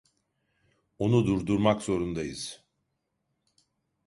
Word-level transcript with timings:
Onu 0.97 1.25
durdurmak 1.27 1.81
zorundayız. 1.81 2.63